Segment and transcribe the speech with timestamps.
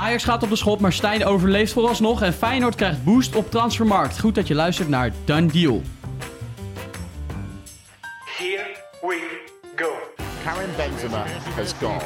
[0.00, 4.20] Ajax gaat op de schop, maar Stijn overleeft vooralsnog en Feyenoord krijgt boost op transfermarkt.
[4.20, 5.82] Goed dat je luistert naar Done Deal.
[8.38, 9.40] Here we
[9.76, 9.90] go.
[10.44, 11.24] Karim Benzema
[11.56, 12.00] has gone.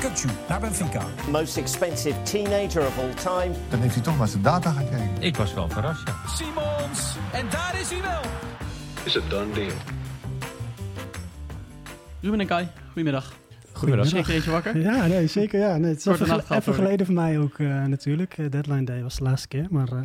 [0.00, 1.06] Kutsu naar Benfica.
[1.30, 3.54] Most expensive teenager of all time.
[3.70, 5.16] Dan heeft hij toch maar zijn data gekeken.
[5.18, 6.14] Ik was wel verrast, ja.
[6.28, 7.16] Simons.
[7.32, 8.20] En daar is hij wel.
[9.04, 9.72] Is a done deal.
[12.20, 13.32] Ruben en Kai, goedemiddag.
[13.74, 14.06] Goedemiddag.
[14.08, 14.78] Schrik er eentje wakker?
[14.78, 15.60] Ja, nee, zeker.
[15.60, 15.76] Ja.
[15.76, 18.38] Nee, het is even, nacht geleden voor mij ook eh, natuurlijk.
[18.38, 19.66] Eh, deadline day was de laatste keer.
[19.70, 20.02] Maar eh,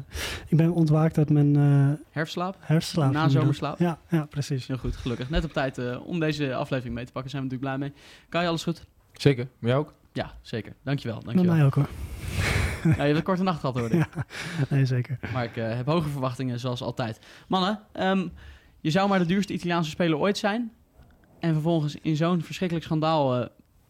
[0.47, 2.55] ik ben ontwaakt uit mijn eh Herfstslaap?
[2.59, 3.11] herfstslaap.
[3.11, 3.79] Na zomerslaap?
[3.79, 4.67] Ja, ja, precies.
[4.67, 5.29] Heel goed, gelukkig.
[5.29, 7.31] Net op tijd eh, om deze aflevering mee te pakken.
[7.31, 8.03] Zijn we natuurlijk blij mee.
[8.29, 8.85] Kai, alles goed?
[9.13, 9.93] Zeker, met jou ook?
[10.13, 10.73] Ja, zeker.
[10.83, 11.15] Dankjewel.
[11.17, 11.55] Met dankjewel.
[11.55, 11.89] mij ook hoor.
[12.83, 13.95] Ja, je hebt een korte nacht gehad hoor.
[13.95, 14.07] Ja.
[14.69, 15.19] Nee, zeker.
[15.33, 17.19] Maar ik eh, heb hoge verwachtingen zoals altijd.
[17.47, 18.27] Mannen, ehm,
[18.81, 20.71] je zou maar de duurste Italiaanse speler ooit zijn.
[21.39, 23.47] En vervolgens in zo'n verschrikkelijk schandaal eh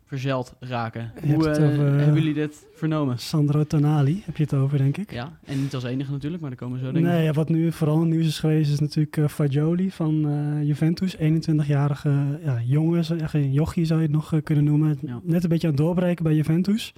[0.10, 1.12] verzeld raken.
[1.24, 3.20] Je Hoe eh, over, eh, hebben jullie dit vernomen?
[3.20, 5.12] Sandro Tonali heb je het over, denk ik.
[5.12, 7.12] Ja, en niet als enige natuurlijk, maar daar komen we zo denk ik.
[7.12, 10.28] Nee, ja, wat nu vooral nieuws is geweest is natuurlijk eh Fagioli van
[10.66, 11.16] Juventus.
[11.18, 14.98] 21-jarige ja, jongen, echt een jochie zou je het nog kunnen noemen.
[15.02, 15.20] Ja.
[15.24, 16.94] Net een beetje aan het doorbreken bij Juventus.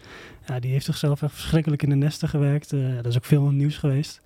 [0.45, 2.69] Ja, die heeft zichzelf echt verschrikkelijk in de nesten gewerkt.
[2.69, 4.21] Dat is ook veel nieuws geweest.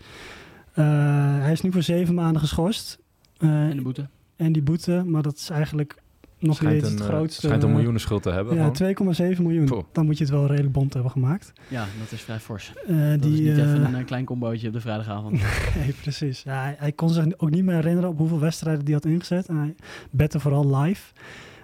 [0.71, 2.99] Hij is nu voor zeven maanden geschorst.
[3.37, 4.07] En de boete.
[4.35, 6.03] en die boete, maar dat is eigenlijk
[6.39, 7.45] nog Schijnt steeds een, het eh, grootste.
[7.45, 8.55] schijnt een miljoenenschuld te hebben.
[8.55, 9.13] Ja, gewoon.
[9.35, 9.65] 2,7 miljoen.
[9.65, 9.83] Poh.
[9.91, 11.53] Dan moet je het wel redelijk bond hebben gemaakt.
[11.67, 12.73] Ja, dat is vrij fors.
[12.87, 15.41] Eh, Dat die, is niet eh, even een eh, klein combootje op de vrijdagavond.
[15.79, 16.43] Nee, precies.
[16.43, 19.47] Ja, hij, hij kon zich ook niet meer herinneren op hoeveel wedstrijden hij had ingezet.
[19.47, 19.75] En hij
[20.11, 21.11] bette vooral live.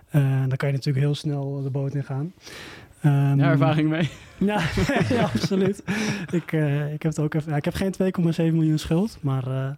[0.10, 2.34] Eh, dan kan je natuurlijk heel snel de boot in gaan.
[3.02, 4.10] Ehm, Ja, ervaring mee.
[4.38, 4.62] Ja,
[5.10, 5.84] ja absoluut.
[6.32, 7.52] ik, eh, ik heb het ook even.
[7.52, 9.78] ja, ik heb geen 2,7 miljoen schuld, maar.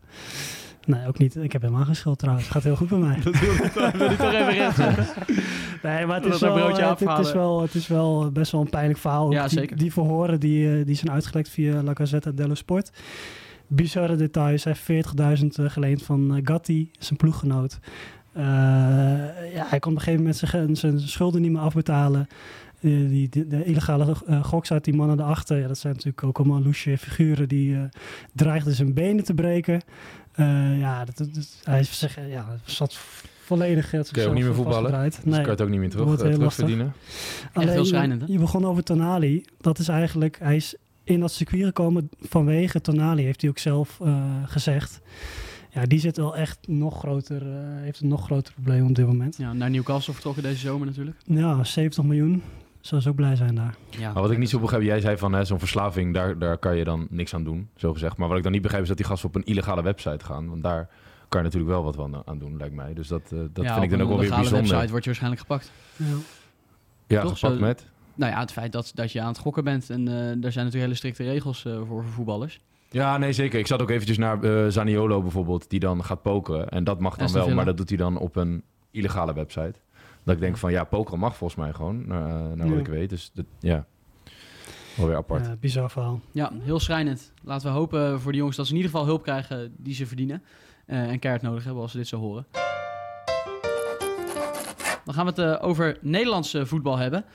[0.87, 1.35] Nee, ook niet.
[1.35, 2.45] Ik heb helemaal geen schuld trouwens.
[2.45, 3.19] Het gaat heel goed bij mij.
[3.23, 5.05] Dat wil ik toch- wil ik toch even zeggen.
[5.83, 8.61] Nee, maar het is, wel, eh, het, het is wel, het is wel best wel
[8.61, 9.31] een pijnlijk verhaal.
[9.31, 9.77] Ja, die, zeker.
[9.77, 12.91] Die verhoren die, eh, die zijn uitgelekt via La Gazzetta dello Sport.
[13.67, 14.63] Bizarre details.
[14.63, 15.07] Hij heeft
[15.41, 17.79] 40.000 eh, geleend van Gatti, zijn ploeggenoot.
[19.53, 22.27] Ja, hij kon op een gegeven moment zijn, zijn schulden niet meer afbetalen.
[22.79, 25.57] Die, de, de illegale eh, goks uit die mannen erachter.
[25.59, 27.77] Ja, dat zijn natuurlijk ook allemaal loesje figuren die
[28.33, 29.81] dreigden zijn benen te breken.
[30.33, 32.97] Eh, ja, dat, dat, dat- hij zich, ja, zat
[33.43, 33.91] volledig.
[33.91, 35.01] had Kun je ook niet meer voetballen?
[35.03, 36.65] Dus kan je het ook niet meer terug, wordt eh, heel lastig.
[36.65, 37.75] terugverdienen.
[37.77, 38.27] Je- schrijnend, hè?
[38.33, 39.45] Je, begon over Tonali.
[39.61, 43.99] Dat is eigenlijk, hij is in dat circuit gekomen vanwege Tonali, heeft hij ook zelf
[44.01, 45.01] eh, gezegd.
[45.69, 49.05] Ja, die zit wel echt nog groter, eh, heeft een nog groter probleem op dit
[49.05, 49.37] moment.
[49.37, 51.17] Ja, naar Newcastle vertrokken deze zomer natuurlijk.
[51.25, 52.41] Ja, 70 miljoen.
[52.83, 53.75] Zou ze ook blij zijn daar.
[53.89, 56.57] Ja, Maar wat ik niet zo begrijp, jij zei van hè, zo'n verslaving, daar, daar
[56.57, 58.17] kan je dan niks aan doen, zo gezegd.
[58.17, 60.49] Maar wat ik dan niet begrijp is dat die gasten op een illegale website gaan.
[60.49, 60.89] Want daar
[61.29, 62.93] kan je natuurlijk wel wat van aan doen, lijkt mij.
[62.93, 64.69] Dus dat, eh, dat Ja, vind ik dan op ook wel een weer legale bijzonder.
[64.71, 65.71] website word je waarschijnlijk gepakt.
[65.95, 66.05] Ja.
[67.07, 67.33] Ja, Toch?
[67.39, 67.85] gepakt Zo- met.
[68.15, 69.89] Nou ja, het feit dat, dat je aan het gokken bent.
[69.89, 72.59] En eh, daar zijn natuurlijk hele strikte regels eh, voor, voor voetballers.
[72.89, 73.59] Ja, nee, zeker.
[73.59, 76.69] Ik zat ook eventjes naar eh, Zaniolo bijvoorbeeld, die dan gaat pokeren.
[76.69, 79.73] En dat mag dan wel, maar dat doet hij dan op een illegale website.
[80.23, 82.79] Dat ik denk van, ja, pokeren mag volgens mij gewoon, naar, eh, naar wat Ja.
[82.79, 83.09] ik weet.
[83.09, 83.85] Dus dat, ja,
[84.95, 85.45] wel weer apart.
[85.45, 86.19] Ja, bizar verhaal.
[86.31, 87.31] Ja, heel schrijnend.
[87.43, 90.05] Laten we hopen voor de jongens dat ze in ieder geval hulp krijgen die ze
[90.07, 90.43] verdienen.
[90.85, 92.45] eh, en keihard nodig hebben als ze dit zo horen.
[95.05, 97.25] Dan gaan we het eh, over Nederlands eh, voetbal hebben.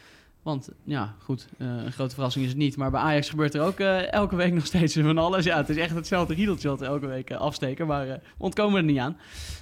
[0.49, 2.77] Want ja, goed, eh, een grote verrassing is het niet.
[2.77, 5.45] Maar bij Ajax gebeurt er ook eh, elke week nog steeds van alles.
[5.45, 7.87] Ja, het is echt hetzelfde riedeltje we elke week eh, afsteken.
[7.87, 9.17] Maar eh, we ontkomen er niet aan.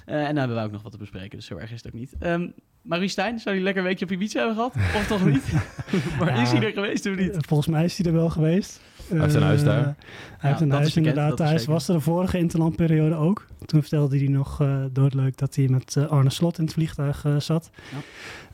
[0.05, 1.93] Eh, en dan hebben wij ook nog wat te bespreken, dus zo erg is het
[1.93, 2.13] ook niet.
[2.19, 2.47] Ehm
[2.81, 4.75] Marie Stijn, zou je lekker een weekje op Ibiza hebben gehad?
[4.95, 5.51] Of toch niet?
[6.19, 6.41] maar Ja.
[6.41, 7.37] is hij er geweest of niet?
[7.47, 8.81] Volgens mij is hij er wel geweest.
[9.09, 9.83] Hij heeft een huis daar.
[10.37, 11.37] Hij heeft een dat huis bekend, inderdaad.
[11.37, 11.73] dat is Hij zeker.
[11.73, 13.45] was er de vorige interlandperiode ook.
[13.65, 17.69] Toen vertelde hij nog eh doodleuk dat hij met Arne Slot in het vliegtuig zat.
[17.91, 17.97] Ja.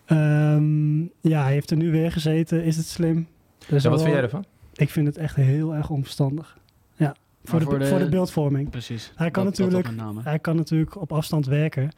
[0.06, 2.64] Ehm, ja, hij heeft er nu weer gezeten.
[2.64, 3.28] Is het slim?
[3.60, 4.46] Ja, wat wel- vind jij ervan?
[4.74, 6.58] Ik vind het echt heel erg onverstandig.
[6.96, 8.70] Ja, voor, de, voor de- voor de beeldvorming.
[8.70, 9.12] Precies.
[9.16, 9.90] Hij kan, Dat- natuurlijk,
[10.24, 11.90] hij kan natuurlijk op afstand werken.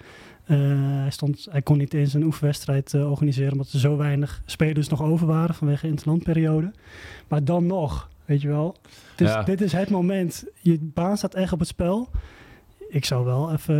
[0.45, 0.57] Eh,
[1.01, 3.51] hij, stond, hij kon niet eens een oefenwedstrijd eh, organiseren...
[3.51, 6.71] omdat er zo weinig spelers nog over waren vanwege de interlandperiode.
[7.27, 8.75] Maar dan nog, weet je wel.
[9.15, 9.43] Dus Ja.
[9.43, 10.45] dit is het moment.
[10.61, 12.09] Je baan staat echt op het spel.
[12.95, 13.75] Ik zou wel even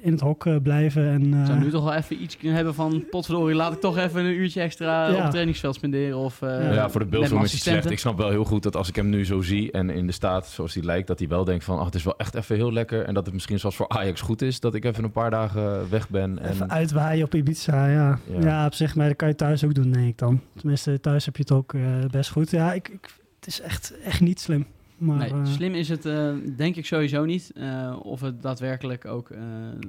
[0.00, 1.08] in het hok eh, blijven.
[1.08, 3.04] En, Ik zou eh, nu toch wel even iets kunnen hebben van...
[3.10, 5.14] potverdorie, laat ik toch even een uurtje extra Ja.
[5.14, 6.16] op het trainingsveld spenderen.
[6.18, 7.90] Of, eh, Ja, voor de beeldvorming is het slecht.
[7.90, 10.12] Ik snap wel heel goed dat als ik hem nu zo zie en in de
[10.12, 12.56] staat zoals hij lijkt, dat hij wel denkt van, ach, het is wel echt even
[12.56, 13.04] heel lekker.
[13.04, 15.90] En dat het misschien zoals voor Ajax goed is, dat ik even een paar dagen
[15.90, 16.38] weg ben.
[16.38, 18.18] En, Even uitwaaien op Ibiza, ja.
[18.26, 18.40] Ja.
[18.40, 18.66] ja.
[18.66, 20.40] op zich, maar dat kan je thuis ook doen, denk ik dan.
[20.56, 21.80] Tenminste, thuis heb je het ook eh,
[22.10, 22.50] best goed.
[22.50, 23.08] Ja, ik, ik,
[23.38, 24.66] het is echt, echt niet slim.
[25.04, 27.52] Maar, Nee, eh, slim is het eh, denk ik sowieso niet.
[27.54, 29.40] Eh, of het daadwerkelijk ook eh,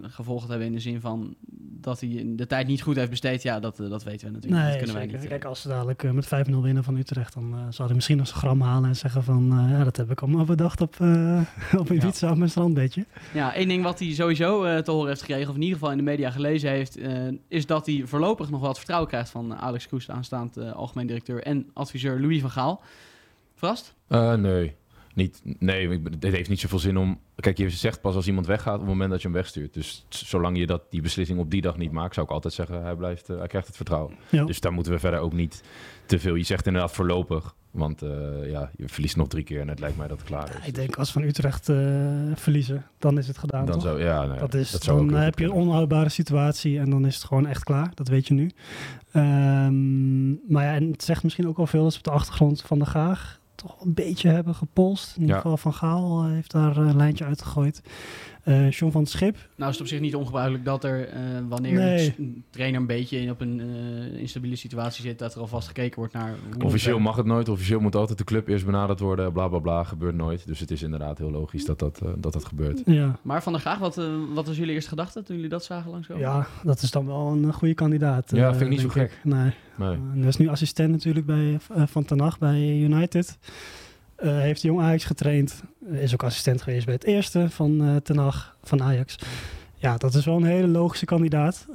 [0.01, 1.35] gevolgen hebben in de zin van
[1.81, 4.63] dat hij de tijd niet goed heeft besteed, ja, dat, dat weten we natuurlijk.
[4.63, 5.27] dat kunnen wij niet.
[5.27, 6.29] Kijk, als ze dadelijk met 5-0
[6.61, 9.51] winnen van Utrecht, dan eh zou hij misschien nog zijn gram halen en zeggen van,
[9.51, 11.41] eh, ja, dat heb ik allemaal bedacht op, eh
[11.81, 13.05] op Ibiza op mijn strandbedje.
[13.33, 15.91] Ja, één ding wat hij sowieso eh, te horen heeft gekregen, of in ieder geval
[15.91, 17.13] in de media gelezen heeft, eh,
[17.47, 21.07] is dat hij voorlopig nog wat vertrouwen krijgt van Alex Kroes, de aanstaand eh, algemeen
[21.07, 22.81] directeur en adviseur Louis van Gaal.
[23.55, 23.93] Verrast?
[24.07, 24.75] Eh, nee.
[25.15, 27.19] Niet, nee, het heeft niet zoveel zin om...
[27.35, 29.73] Kijk, je zegt pas als iemand weggaat op het moment dat je hem wegstuurt.
[29.73, 32.83] Dus zolang je dat, die beslissing op die dag niet maakt, zou ik altijd zeggen,
[32.83, 34.15] hij, blijft, eh, hij krijgt het vertrouwen.
[34.29, 34.45] Ja.
[34.45, 35.63] Dus daar moeten we verder ook niet
[36.05, 36.35] te veel...
[36.35, 38.09] Je zegt inderdaad voorlopig, want eh,
[38.49, 40.67] ja, je verliest nog drie keer en het lijkt mij dat het klaar is.
[40.67, 41.77] Ik denk als we van Utrecht eh,
[42.33, 43.83] verliezen, dan is het gedaan, dan toch?
[43.83, 47.15] zou, ja, nee, Dat is, dat dan heb je een onhoudbare situatie en dan is
[47.15, 47.91] het gewoon echt klaar.
[47.93, 48.51] Dat weet je nu.
[49.11, 52.79] Ehm, maar ja, en het zegt misschien ook wel veel ze op de achtergrond van
[52.79, 55.15] de Gaag toch een beetje hebben gepolst.
[55.15, 57.81] In ieder geval Van Gaal eh, heeft daar een lijntje uitgegooid.
[58.45, 61.19] Eh John van het Schip, Nou is het op zich niet ongebruikelijk dat er, eh,
[61.49, 62.15] wanneer Nee.
[62.17, 65.99] een trainer een beetje in, op een eh, instabiele situatie zit, dat er alvast gekeken
[65.99, 67.49] wordt naar hoe Officieel mag het nooit.
[67.49, 69.31] Officieel moet altijd de club eerst benaderd worden.
[69.31, 69.83] Bla bla bla.
[69.83, 70.47] Gebeurt nooit.
[70.47, 72.81] Dus het is inderdaad heel logisch dat dat, dat, dat gebeurt.
[72.85, 73.95] ja, Maar Van der Graag, wat,
[74.33, 76.21] wat was jullie eerste gedachte toen jullie dat zagen langskomen?
[76.23, 78.31] ja, dat is dan wel een goede kandidaat.
[78.31, 79.19] Ja, vind ik niet zo gek.
[79.23, 79.51] Nee.
[79.77, 79.89] Nee.
[79.95, 83.37] Uh, hij is nu assistent natuurlijk bij, van Ten Hag bij United.
[84.15, 85.63] Eh, heeft jong Ajax getraind.
[85.91, 88.31] Eh, is ook assistent geweest bij het eerste van eh Ten
[88.63, 89.15] van Ajax.
[89.75, 91.67] Ja, dat is wel een hele logische kandidaat.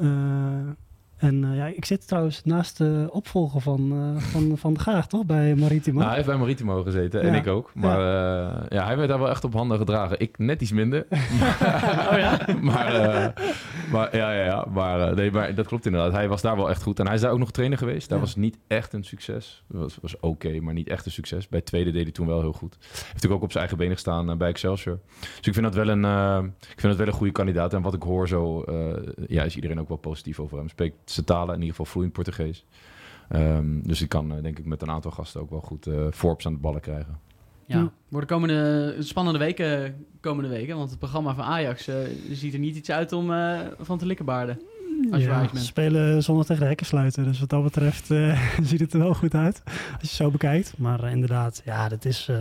[1.21, 4.81] Eh, en eh, ja, ik zit trouwens naast de opvolger van, eh, van, van de
[4.81, 5.27] Graag, toch?
[5.27, 5.97] Bij Maritimo.
[5.97, 7.71] Nou, hij heeft bij Maritimo gezeten en ik ook.
[7.75, 8.67] Maar ja.
[8.69, 10.21] ja, hij werd daar wel echt op handen gedragen.
[10.21, 11.07] Ik net iets minder.
[12.11, 12.39] Oh ja?
[12.61, 13.45] maar, eh,
[13.93, 14.67] maar ja, ja, ja.
[14.73, 16.13] Maar, eh, nee, maar dat klopt inderdaad.
[16.13, 16.99] Hij was daar wel echt goed.
[16.99, 18.09] En hij is daar ook nog trainer geweest.
[18.09, 18.25] Daar Ja.
[18.25, 19.65] was niet echt een succes.
[19.67, 21.49] Was, was oké, maar niet echt een succes.
[21.49, 22.77] Bij tweede deed hij toen wel heel goed.
[22.81, 24.99] Heeft natuurlijk ook op zijn eigen benen gestaan eh, bij Excelsior.
[25.21, 27.75] Dus ik vind dat wel een, eh, ik vind dat wel een goede kandidaat.
[27.75, 28.77] En wat ik hoor zo, eh,
[29.27, 30.69] ja, is iedereen ook wel positief over hem.
[30.69, 32.67] Spreekt zijn talen, in ieder geval vloeiend Portugees.
[33.29, 36.07] Ehm, dus ik kan eh, denk ik met een aantal gasten ook wel goed eh
[36.13, 37.19] Forbes aan de ballen krijgen.
[37.67, 41.97] Ja, worden komende spannende weken, komende weken, want het programma van Ajax eh,
[42.31, 44.61] ziet er niet iets uit om eh, van te likkenbaarden.
[45.11, 47.25] Als je ja, ze spelen zondag tegen de hekken sluiten.
[47.25, 49.63] Dus wat dat betreft eh, ziet het er wel goed uit.
[50.01, 50.75] Als je zo bekijkt.
[50.79, 52.27] Maar eh, inderdaad, ja, dat is...
[52.29, 52.37] eh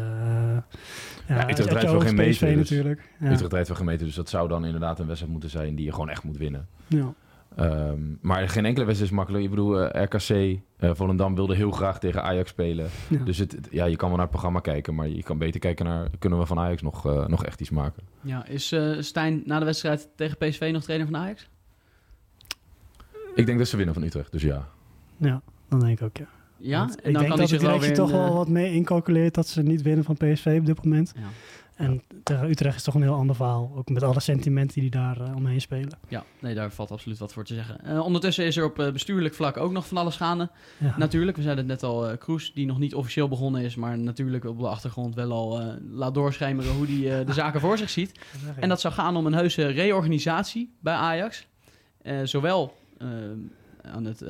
[1.27, 3.09] ja, Utrecht rijdt wel geen meter, dus natuurlijk.
[3.19, 3.31] Ja.
[3.31, 5.91] Utrecht rijdt wel gemeten, dus dat zou dan inderdaad een wedstrijd moeten zijn die je
[5.91, 6.67] gewoon echt moet winnen.
[6.87, 7.13] Ja.
[7.55, 9.43] Ehm, maar geen enkele wedstrijd is makkelijk.
[9.43, 12.89] Ik bedoel, eh, RKC, eh Volendam wilde heel graag tegen Ajax spelen.
[13.07, 13.23] Ja.
[13.23, 15.59] Dus het, het- ja, je kan wel naar het programma kijken, maar je kan beter
[15.59, 16.07] kijken naar...
[16.19, 18.03] kunnen we van Ajax nog, eh, nog echt iets maken?
[18.21, 21.49] Ja, is eh, Stijn na de wedstrijd tegen PSV nog trainer van Ajax?
[23.35, 24.67] Ik denk dat ze winnen van Utrecht, dus ja.
[25.17, 26.27] ja, dan denk ik ook, ja.
[26.57, 28.05] Ja, Want en ik dan denk kan hij dat de zich wel directie weer...
[28.05, 31.13] toch wel wat mee incalculeert dat ze niet winnen van PSV op dit moment.
[31.15, 31.21] ja.
[31.79, 33.71] En tegen Utrecht is toch een heel ander verhaal.
[33.75, 35.99] Ook met alle sentimenten die daar eh, omheen spelen.
[36.07, 37.83] Ja, nee, daar valt absoluut wat voor te zeggen.
[37.83, 40.49] Eh, ondertussen is er op eh, bestuurlijk vlak ook nog van alles gaande.
[40.77, 40.97] Ja.
[40.97, 44.45] Natuurlijk, we zeiden het net al, Kroes, die nog niet officieel begonnen is, maar natuurlijk
[44.45, 45.61] op de achtergrond wel al
[45.91, 48.19] laat doorschemeren hoe hij de zaken voor zich ziet.
[48.55, 51.47] En dat zou gaan om een heuse reorganisatie bij Ajax.
[52.23, 52.73] Zowel
[53.81, 54.23] aan het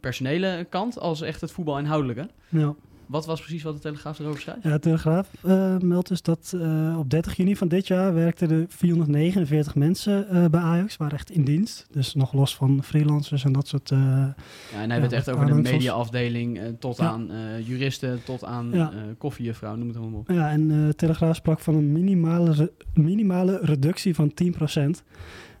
[0.00, 2.28] personele kant als echt het voetbal inhoudelijke.
[2.48, 2.74] Ja.
[3.08, 4.62] Wat was precies wat de Telegraaf erover schrijft?
[4.62, 8.50] Ja, de Telegraaf eh, meldt dus dat eh, op 30 juni van dit jaar werkten
[8.50, 10.96] er 449 mensen eh, bij Ajax.
[10.96, 11.86] Waren echt in dienst.
[11.90, 13.88] Dus nog los van freelancers en dat soort...
[13.88, 14.34] Ja, en
[14.72, 17.04] hij Ja, heeft echt over de mediaafdeling tot Ja.
[17.08, 17.30] aan
[17.64, 18.92] juristen, tot aan Ja.
[19.18, 20.30] koffiejuffrouw, noem het allemaal op.
[20.30, 25.02] ja, en eh Telegraaf sprak van een minimale, re- minimale reductie van 10%.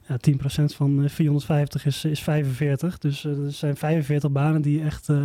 [0.08, 2.98] Ja, 10% van eh, 450 is, is 45.
[2.98, 5.08] Dus eh, er zijn 45 banen die echt...
[5.08, 5.16] eh,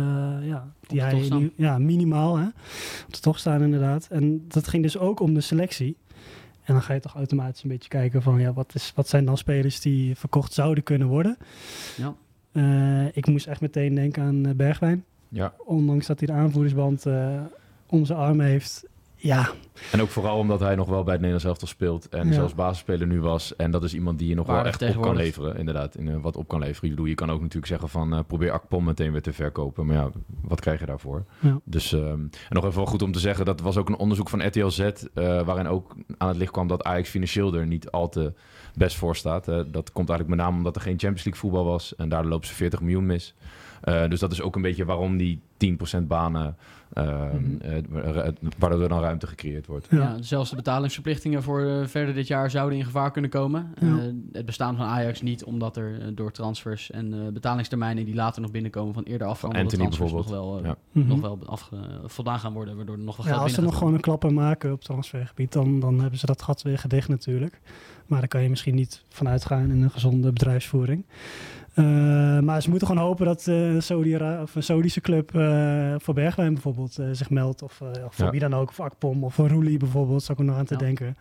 [0.42, 2.46] ja, die hij nu- ja, minimaal hè,
[3.06, 4.06] op de tocht staan inderdaad.
[4.10, 5.96] En dat ging dus ook om de selectie.
[6.64, 8.40] En dan ga je toch automatisch een beetje kijken van...
[8.40, 11.36] Ja, wat, is, wat zijn dan spelers die verkocht zouden kunnen worden?
[11.96, 12.14] Ja.
[12.52, 15.04] Eh, ik moest echt meteen denken aan eh, Bergwijn.
[15.28, 15.54] ja.
[15.64, 17.40] Ondanks dat hij de aanvoerdersband eh
[17.86, 18.84] om zijn arm heeft.
[19.16, 19.50] Ja,
[19.92, 22.08] En ook vooral omdat hij nog wel bij het Nederlands elftal speelt.
[22.08, 22.32] En Ja.
[22.32, 23.56] zelfs basisspeler nu was.
[23.56, 25.56] En dat is iemand die je nog wel echt op kan leveren.
[25.56, 26.84] Inderdaad, in, eh, wat op kan leveren.
[26.84, 28.12] Ik bedoel, je kan ook natuurlijk zeggen van...
[28.14, 29.86] eh, probeer Akpom meteen weer te verkopen.
[29.86, 30.10] Maar ja,
[30.42, 31.24] wat krijg je daarvoor?
[31.38, 31.60] Ja.
[31.64, 33.44] Dus, ehm, en nog even wel goed om te zeggen...
[33.44, 34.78] dat was ook een onderzoek van RTL Z...
[34.80, 34.94] eh,
[35.42, 38.32] waarin ook aan het licht kwam dat Ajax financieel er niet al te
[38.76, 39.44] best voor staat.
[39.44, 41.96] Dat komt eigenlijk met name omdat er geen Champions League voetbal was.
[41.96, 43.34] En daardoor lopen ze 40 miljoen mis.
[43.80, 46.56] Eh, dus dat is ook een beetje waarom die 10% banen...
[46.92, 47.60] ehm, Mhm.
[47.96, 48.28] eh,
[48.58, 49.86] waardoor er dan ruimte gecreëerd wordt.
[49.90, 49.96] ja.
[49.98, 53.72] Ja, zelfs de betalingsverplichtingen voor eh, verder dit jaar zouden in gevaar kunnen komen.
[53.80, 53.86] Ja.
[53.98, 54.02] Eh,
[54.32, 58.50] het bestaan van Ajax niet, omdat er door transfers en eh, betalingstermijnen die later nog
[58.50, 60.76] binnenkomen van eerder afgehandelde Anthony transfers nog wel, Ja.
[60.92, 61.06] Mhm.
[61.08, 63.78] nog wel afge- voldaan gaan worden, waardoor er nog wel Ja, geld als ze nog
[63.78, 67.60] gewoon een klapper maken op transfergebied, dan, dan hebben ze dat gat weer gedicht natuurlijk.
[68.06, 71.04] Maar daar kan je misschien niet van uitgaan in een gezonde bedrijfsvoering.
[71.74, 71.84] Eh,
[72.40, 76.14] maar ze moeten gewoon hopen dat eh, een, Saudi of een Saudische club eh, voor
[76.14, 77.62] Bergwijn bijvoorbeeld zich meldt.
[77.62, 78.30] Of, eh, of voor Ja.
[78.30, 80.74] wie dan ook, of Akpom of voor Roelie bijvoorbeeld, zou ik er nog aan te
[80.74, 80.80] Ja.
[80.80, 81.16] denken.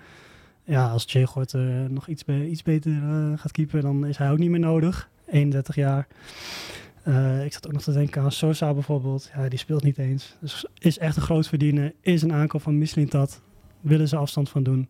[0.64, 4.32] Ja, als Tjegort eh nog iets, be- iets beter eh, gaat keepen, dan is hij
[4.32, 5.10] ook niet meer nodig.
[5.28, 6.08] 31 jaar.
[7.04, 9.32] Eh, ik zat ook nog te denken aan Sosa bijvoorbeeld.
[9.36, 10.36] Ja, die speelt niet eens.
[10.42, 11.94] Dus is echt een groot verdiener.
[12.02, 13.42] Is een aankoop van Mislintat.
[13.82, 14.88] Willen ze afstand van doen.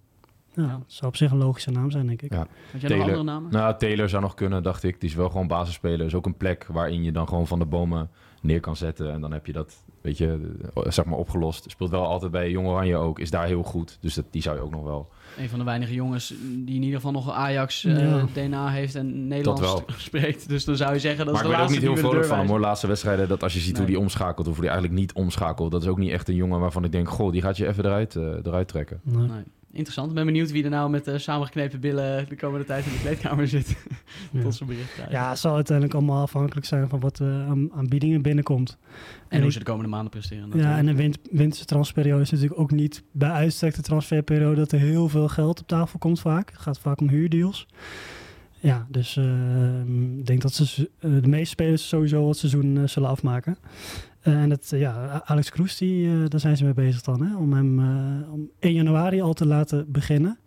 [0.55, 0.67] Ja, Ja.
[0.69, 2.33] dat zou op zich een logische naam zijn, denk ik.
[2.33, 2.47] Ja.
[2.71, 3.51] Had jij nog andere namen?
[3.51, 4.99] Nou, Taylor zou nog kunnen, dacht ik.
[4.99, 6.05] Die is wel gewoon basisspeler.
[6.05, 8.09] is ook een plek waarin je dan gewoon van de bomen
[8.41, 9.11] neer kan zetten.
[9.11, 11.65] En dan heb je dat, weet je, eh, zeg maar opgelost.
[11.71, 13.19] Speelt wel altijd bij Jong Oranje ook.
[13.19, 13.97] Is daar heel goed.
[14.01, 15.09] Dus dat, die zou je ook nog wel...
[15.37, 16.27] Een van de weinige jongens
[16.65, 18.25] die in ieder geval nog een Ajax eh, Ja.
[18.33, 19.83] DNA heeft en Nederlands wel.
[19.97, 20.49] spreekt.
[20.49, 22.25] Dus dan zou je zeggen dat maar is ik de ben ook niet heel vrolijk
[22.25, 22.59] van hem hoor.
[22.59, 24.47] Laatste wedstrijden, dat als je ziet hoe die omschakelt...
[24.47, 25.71] of hoe die eigenlijk niet omschakelt...
[25.71, 27.09] dat is ook niet echt een jongen waarvan ik denk...
[27.09, 28.99] goh, die gaat je even eruit, eh, eruit trekken.
[29.03, 29.27] Nee.
[29.27, 29.43] Nee.
[29.73, 30.09] Interessant.
[30.09, 32.99] Ik ben benieuwd wie er nou met eh, samengeknepen billen de komende tijd in de
[32.99, 33.75] kleedkamer zit.
[34.31, 34.41] Ja.
[34.41, 35.13] Tot zijn bericht krijgen.
[35.13, 38.77] Ja, het zal uiteindelijk allemaal afhankelijk zijn van wat er aan, aan biedingen binnenkomt.
[39.27, 40.49] En hoe ze de komende maanden presteren.
[40.53, 44.71] Ja, en een win winterse transferperiode is natuurlijk ook niet bij uitstek de transferperiode dat
[44.71, 46.51] er heel veel geld op tafel komt vaak.
[46.51, 47.67] Het gaat vaak om huurdeals.
[48.63, 49.79] Ja, dus eh,
[50.17, 53.57] ik denk dat ze, eh, de meeste spelers sowieso het seizoen eh, zullen afmaken.
[54.21, 57.53] Eh, en het, ja, Alex Kroes, die, daar zijn ze mee bezig dan, hè, om
[57.53, 60.39] hem eh, om 1 januari al te laten beginnen.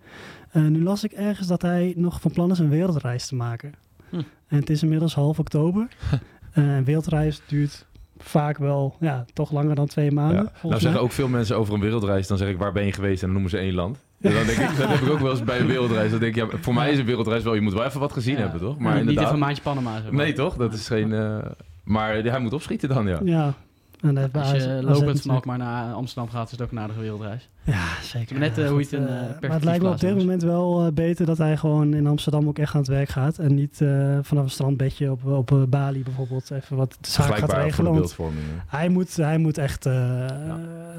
[0.50, 3.72] Eh, nu las ik ergens dat hij nog van plan is een wereldreis te maken.
[4.10, 4.16] Hm.
[4.46, 5.88] En het is inmiddels half oktober.
[6.52, 7.86] Eh, een wereldreis duurt
[8.18, 10.42] vaak wel, ja, toch langer dan twee maanden.
[10.42, 10.52] Ja.
[10.62, 11.00] Nou zeggen mij.
[11.00, 12.26] ook veel mensen over een wereldreis...
[12.26, 13.20] dan zeg ik, waar ben je geweest?
[13.20, 14.04] En dan noemen ze één land.
[14.20, 16.10] En dan denk ik, dat heb ik ook wel eens bij een wereldreis.
[16.10, 17.54] Dan denk ik, ja, voor mij is een wereldreis wel...
[17.54, 18.40] je moet wel even wat gezien Ja.
[18.40, 18.78] hebben, toch?
[18.78, 19.24] Maar niet inderdaad...
[19.24, 19.92] even een maandje Panama.
[20.00, 20.24] Zeg maar.
[20.24, 20.56] Nee, toch?
[20.56, 21.12] Dat is geen...
[21.12, 21.36] eh,
[21.84, 23.20] Maar hij moet opschieten dan, ja.
[23.24, 23.54] Ja.
[24.00, 27.00] En Als je AZ lopend van Alkmaar naar Amsterdam gaat, is het ook een aardige
[27.00, 27.48] wereldreis.
[27.64, 28.38] Ja, zeker.
[28.38, 30.42] Maar net, eh, Ja, hoe het eh, eh, maar het lijkt me op dit moment
[30.42, 33.38] wel eh, beter dat hij gewoon in Amsterdam ook echt aan het werk gaat.
[33.38, 37.36] En niet eh, vanaf een strandbedje op, op eh, Bali bijvoorbeeld even wat de zaak
[37.38, 37.92] gaat voor regelen.
[37.92, 38.44] beeldvorming.
[38.66, 39.86] hij moet, hij moet echt...
[39.86, 39.92] eh,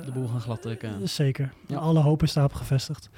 [0.05, 1.07] De boel gaan glad trekken.
[1.09, 1.53] Zeker.
[1.67, 1.77] Ja.
[1.77, 3.09] Alle hoop is daarop gevestigd.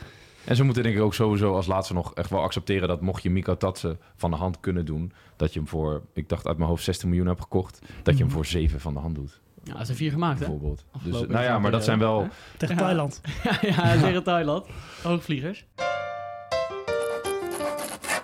[0.45, 2.87] En ze moeten denk ik ook sowieso als laatste nog echt wel accepteren...
[2.87, 5.11] dat mocht je Mika Tatsen van de hand kunnen doen...
[5.35, 7.79] dat je hem voor, ik dacht uit mijn hoofd 16 miljoen hebt gekocht...
[8.03, 8.35] dat je hem Mhm.
[8.35, 10.45] voor 7 van de hand doet, Ja, heeft er vier gemaakt, hè?
[10.45, 10.77] bijvoorbeeld.
[10.77, 12.27] Dus, Afgelopen nou ja, maar dat zijn wel...
[12.57, 12.81] Tegen Ja.
[12.81, 13.21] Thailand.
[13.43, 14.65] ja, ja, tegen Thailand.
[15.03, 15.65] Hoogvliegers.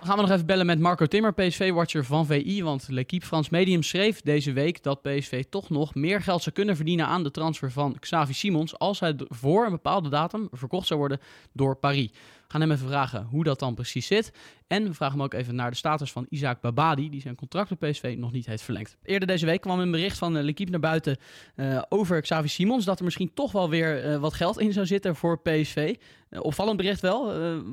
[0.01, 2.63] Gaan we nog even bellen met Marco Timmer, PSV-watcher van VI.
[2.63, 6.75] Want L'Equipe Frans Medium schreef deze week dat PSV toch nog meer geld zou kunnen
[6.75, 8.77] verdienen aan de transfer van Xavi Simons.
[8.79, 11.19] als hij voor een bepaalde datum verkocht zou worden
[11.53, 12.09] door Paris.
[12.47, 14.33] Gaan hem even vragen hoe dat dan precies zit.
[14.67, 17.79] En we vragen hem ook even naar de status van Isaac Babadi, die zijn contract
[17.79, 18.97] bij PSV nog niet heeft verlengd.
[19.03, 21.17] Eerder deze week kwam een bericht van eh, L'Equipe naar buiten
[21.55, 22.85] eh, over Xavi Simons.
[22.85, 25.95] Dat er misschien toch wel weer eh, wat geld in zou zitten voor PSV.
[26.29, 27.19] Opvallend bericht wel.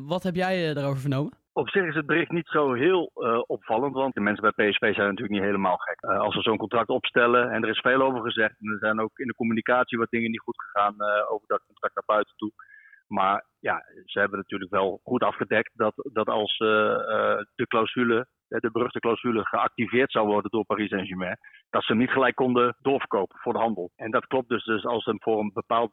[0.06, 1.32] Wat heb jij daarover vernomen?
[1.52, 3.10] Op zich is het bericht niet zo heel
[3.46, 6.00] opvallend, want de mensen bij PSV zijn natuurlijk niet helemaal gek.
[6.00, 9.18] Als we zo'n contract opstellen, en er is veel over gezegd, en er zijn ook
[9.18, 10.94] in de communicatie wat dingen niet goed gegaan
[11.28, 12.52] over dat contract naar buiten toe.
[13.12, 18.26] Maar ja, ze hebben natuurlijk wel goed afgedekt dat, dat als eh, eh, de clausule,
[18.48, 21.38] eh, de beruchte clausule, geactiveerd zou worden door Paris Saint-Germain,
[21.70, 23.90] dat ze hem niet gelijk konden doorverkopen voor de handel.
[23.96, 25.92] En dat klopt dus, dus als ze hem voor een bepaald,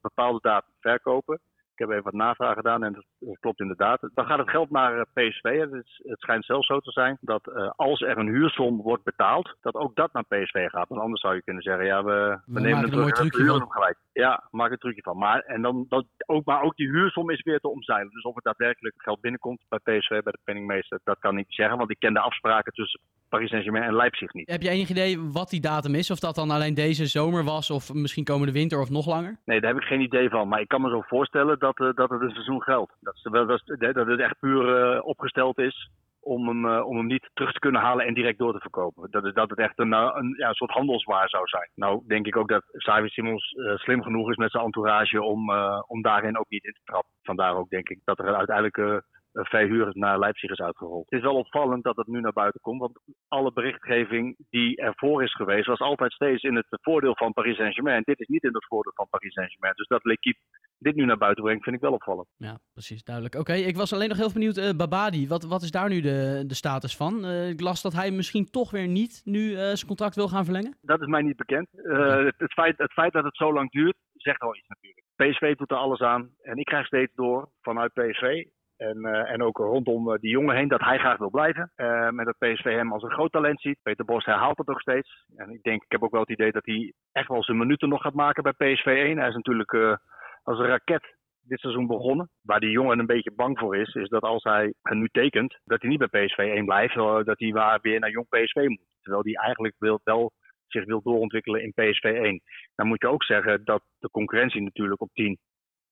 [0.00, 1.40] bepaalde datum verkopen,
[1.78, 4.08] heb even wat navraag gedaan en dat, klopt inderdaad.
[4.14, 5.58] Dan gaat het geld naar eh, PSV.
[5.60, 9.04] Het, is, het schijnt zelfs zo te zijn dat eh, als er een huursom wordt
[9.04, 10.88] betaald, dat ook dat naar PSV gaat.
[10.88, 13.12] Want anders zou je kunnen zeggen, ja, we, we, We nemen het er een mooi
[13.12, 13.96] terug en we hem gelijk.
[14.12, 15.18] Ja, maak een trucje van.
[15.18, 18.10] Maar, en dan, dat, ook, maar ook die huursom is weer te omzeilen.
[18.12, 21.54] Dus of er daadwerkelijk geld binnenkomt bij PSV, bij de penningmeester, dat kan ik niet
[21.54, 21.78] zeggen.
[21.78, 24.50] Want ik ken de afspraken tussen Paris Saint-Germain en Leipzig niet.
[24.50, 26.10] Heb jij enig idee wat die datum is?
[26.10, 29.38] Of dat dan alleen deze zomer was, of misschien komende winter of nog langer?
[29.44, 30.48] Nee, daar heb ik geen idee van.
[30.48, 32.96] Maar ik kan me zo voorstellen dat, eh, dat het een seizoen geldt.
[33.00, 37.30] Dat, dat, dat het echt puur eh, opgesteld is om hem, eh, om hem niet
[37.34, 39.10] terug te kunnen halen en direct door te verkopen.
[39.10, 41.70] Dat, is, dat het echt een, ja, soort handelswaar zou zijn.
[41.74, 45.52] Nou, denk ik ook dat Xavi Simons slim genoeg is met zijn entourage om,
[45.86, 47.12] om daarin ook niet in te trappen.
[47.22, 48.96] Vandaar ook denk ik dat er uiteindelijk eh,
[49.32, 51.06] een verhuur naar Leipzig is uitgerold.
[51.08, 55.22] Het is wel opvallend dat het nu naar buiten komt, want alle berichtgeving die ervoor
[55.22, 58.02] is geweest was altijd steeds in het voordeel van Paris Saint-Germain.
[58.04, 59.74] Dit is niet in het voordeel van Paris Saint-Germain.
[59.76, 60.38] Dus dat L'Equipe
[60.78, 62.28] dit nu naar buiten brengt, vind ik wel opvallend.
[62.36, 63.34] Ja, precies, duidelijk.
[63.34, 66.44] Oké, ik was alleen nog heel benieuwd, eh, Babadi, wat, wat is daar nu de,
[66.46, 67.24] de status van?
[67.24, 70.44] Eh, ik las dat hij misschien toch weer niet nu eh, zijn contract wil gaan
[70.44, 70.76] verlengen.
[70.80, 71.68] Dat is mij niet bekend.
[71.84, 75.06] Eh, het, het feit, het feit dat het zo lang duurt, zegt al iets natuurlijk.
[75.16, 76.30] PSV doet er alles aan.
[76.42, 78.44] En ik krijg steeds door vanuit PSV.
[78.78, 81.72] En, eh, en ook rondom eh, die jongen heen dat hij graag wil blijven.
[81.74, 83.78] Eh, met dat PSV hem als een groot talent ziet.
[83.82, 85.24] Peter Bos herhaalt het ook steeds.
[85.36, 87.88] En ik denk, ik heb ook wel het idee dat hij echt wel zijn minuten
[87.88, 89.18] nog gaat maken bij PSV 1.
[89.18, 89.96] Hij is natuurlijk eh,
[90.42, 92.30] als een raket dit seizoen begonnen.
[92.42, 95.80] Waar die jongen een beetje bang voor is, is dat als hij nu tekent, dat
[95.80, 96.96] hij niet bij PSV 1 blijft.
[96.96, 98.86] eh, Dat hij waar weer naar jong PSV moet.
[99.00, 100.32] Terwijl hij eigenlijk wil, wel
[100.66, 102.40] zich wil doorontwikkelen in PSV 1.
[102.74, 105.36] Dan moet je ook zeggen dat de concurrentie natuurlijk op 10 eh,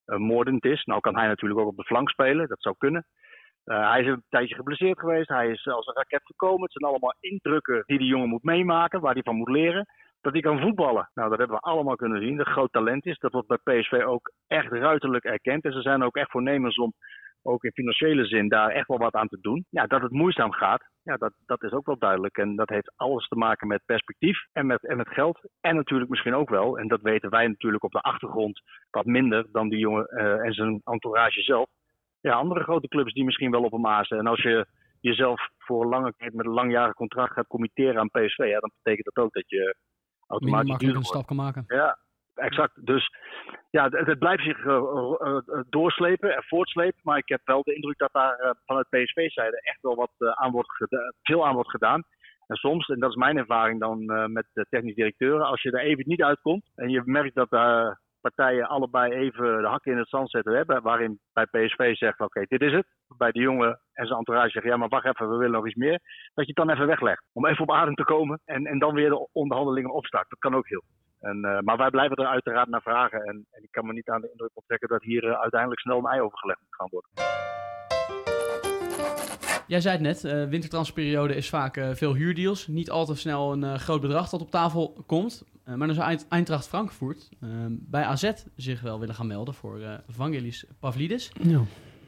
[0.07, 0.85] moordend is.
[0.85, 3.07] Nou kan hij natuurlijk ook op de flank spelen, dat zou kunnen.
[3.67, 5.29] Eh, hij is een tijdje geblesseerd geweest.
[5.29, 6.63] Hij is als een raket gekomen.
[6.63, 9.87] Het zijn allemaal indrukken die die jongen moet meemaken, waar hij van moet leren.
[10.21, 11.11] Dat hij kan voetballen.
[11.15, 12.37] Nou, dat hebben we allemaal kunnen zien.
[12.37, 13.19] Dat groot talent is.
[13.19, 15.65] Dat wordt bij PSV ook echt ruiterlijk erkend.
[15.65, 16.93] En ze zijn ook echt voornemens om
[17.47, 19.65] ook in financiële zin daar echt wel wat aan te doen.
[19.71, 22.37] Ja, dat het moeizaam gaat, ja, dat, dat is ook wel duidelijk.
[22.37, 25.41] En dat heeft alles te maken met perspectief en met, en met geld.
[25.61, 28.61] En natuurlijk misschien ook wel, en dat weten wij natuurlijk op de achtergrond
[28.91, 31.67] wat minder dan die jongen eh, en zijn entourage zelf.
[32.21, 34.19] Ja, andere grote clubs die misschien wel op hem azen.
[34.19, 34.67] En als je
[35.01, 38.73] jezelf voor een lange tijd met een langjarig contract gaat committeren aan PSV, ja, dan
[38.83, 39.77] betekent dat ook dat je
[40.27, 41.65] automatisch een stap kan maken.
[41.67, 41.99] Ja,
[42.37, 42.87] exact.
[42.87, 43.11] Dus
[43.71, 47.01] ja, het, blijft zich eh, eh, eh, doorslepen en voortslepen.
[47.03, 50.87] Maar ik heb wel de indruk dat daar vanuit PSV-zijde echt wel wat aan wordt
[51.23, 52.03] veel aan wordt gedaan.
[52.47, 55.81] En soms, en dat is mijn ervaring dan met de technisch directeuren, als je er
[55.81, 57.91] even niet uitkomt en je merkt dat eh,
[58.21, 62.45] partijen allebei even de hakken in het zand zetten, bij- waarin bij PSV zegt, oké,
[62.49, 62.87] dit is het.
[63.17, 65.75] Bij de jongen en zijn entourage zegt, ja, maar wacht even, we willen nog iets
[65.77, 66.01] meer.
[66.35, 68.95] Dat je het dan even weglegt, om even op adem te komen en, en dan
[68.95, 70.29] weer de onderhandelingen opstart.
[70.31, 70.83] Dat kan ook heel.
[71.21, 73.21] En, eh, maar wij blijven er uiteraard naar vragen.
[73.25, 75.99] En, en ik kan me niet aan de indruk onttrekken dat hier eh, uiteindelijk snel
[75.99, 77.11] een ei overgelegd moet gaan worden.
[79.67, 82.67] Jij zei het net, eh wintertransferperiode is vaak eh, veel huurdeals.
[82.67, 85.45] Niet al te snel een eh, groot bedrag dat op tafel komt.
[85.65, 89.55] Eh, maar dan zou Eind- Eintracht Frankfurt eh, bij AZ zich wel willen gaan melden
[89.55, 91.33] voor eh Vangelis Pavlidis.
[91.43, 91.61] Ja.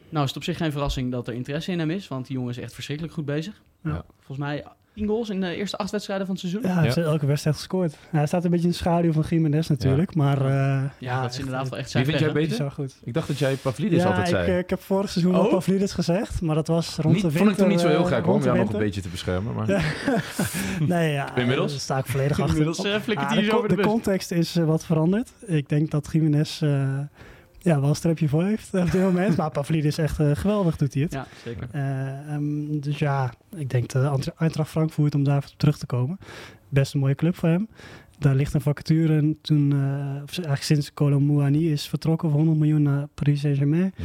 [0.09, 2.35] Nou is het op zich geen verrassing dat er interesse in hem is, want die
[2.35, 3.61] jongen is echt verschrikkelijk goed bezig.
[3.83, 4.05] Ja.
[4.17, 4.65] Volgens mij
[4.99, 6.69] 10 goals in de eerste acht wedstrijden van het seizoen.
[6.69, 7.91] Ja, hij heeft elke wedstrijd gescoord.
[8.11, 10.15] Ja, hij staat een beetje in de schaduw van Jiménez natuurlijk.
[10.15, 12.55] Maar eh, Ja, dat is inderdaad wel echt Wie zijn vind pech, jij beter?
[12.55, 12.95] zo goed.
[13.03, 14.47] Ik dacht dat jij Pavlidis ja, altijd ik, zei.
[14.51, 15.41] eh, ik heb vorig seizoen Oh?
[15.41, 17.39] al Pavlidis gezegd, maar dat was rond niet, de winter.
[17.45, 19.09] vond ik toen niet zo heel eh, gek hoor, om jou nog een beetje te
[19.09, 19.53] beschermen.
[19.53, 19.67] Maar...
[20.87, 21.71] Nee, ja, Inmiddels?
[21.71, 22.47] daar sta ik volledig achter.
[22.57, 25.29] Inmiddels flikkert Ah, hij de, de de context is wat veranderd.
[25.45, 26.97] Ik denk dat Jiménez eh,
[27.59, 29.37] ja, wel een streepje voor heeft op dit moment.
[29.37, 31.11] maar Pavlidis echt eh, geweldig doet hij het.
[31.13, 31.67] Ja, zeker.
[31.71, 35.77] Eh, ehm, dus ja, ik denk de Eintra- Eintracht Frankfurt om daar even op terug
[35.77, 36.17] te komen.
[36.69, 37.67] Best een mooie club voor hem.
[38.19, 42.57] Daar ligt een vacature en toen, eh, of eigenlijk sinds Colomouani is vertrokken voor 100
[42.59, 43.93] miljoen naar Paris Saint-Germain.
[43.95, 44.03] Ja.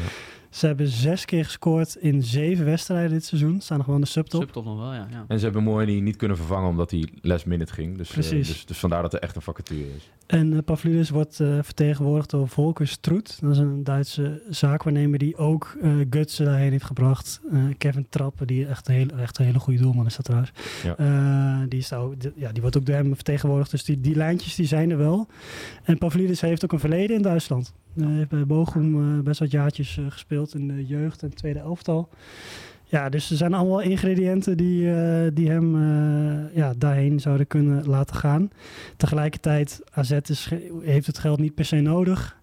[0.55, 3.61] Ze hebben zes keer gescoord in zeven wedstrijden dit seizoen.
[3.61, 4.41] Staan nog wel in de subtop.
[4.41, 5.07] Subtop nog wel, ja.
[5.11, 5.25] ja.
[5.29, 7.97] En ze hebben Moini niet kunnen vervangen omdat hij last minute ging.
[7.97, 8.49] Dus, eh, Precies.
[8.49, 10.11] dus, dus vandaar dat er echt een vacature is.
[10.27, 13.39] En uh, Pavlidis wordt uh, vertegenwoordigd door Volker Stroet.
[13.41, 17.41] Dat is een Duitse zaakwaarnemer die ook uh, Gutsen daarheen heeft gebracht.
[17.53, 20.53] Uh, Kevin Trappen, die echt een, hele, echt een hele goede doelman is dat trouwens.
[20.83, 20.99] Ja.
[20.99, 23.71] Uh, die, is ook, die, ja, die wordt ook door hem vertegenwoordigd.
[23.71, 25.27] Dus die, die lijntjes die zijn er wel.
[25.83, 27.73] En Pavlidis heeft ook een verleden in Duitsland.
[27.95, 32.09] Hij heeft bij Bochum best wat jaartjes uh, gespeeld in de jeugd en tweede elftal.
[32.85, 37.87] Ja, dus er zijn allemaal ingrediënten die, uh, die hem uh, ja, daarheen zouden kunnen
[37.87, 38.51] laten gaan.
[38.97, 40.51] Tegelijkertijd, AZ is,
[40.83, 42.37] heeft het geld niet per se nodig.